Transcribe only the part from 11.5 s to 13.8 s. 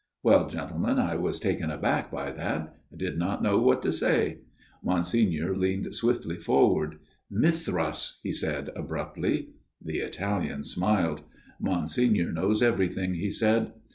Monsignor knows everything," he said.